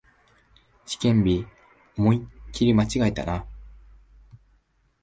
[0.87, 1.45] 試験日、
[1.95, 3.45] 思いっきり間違えたな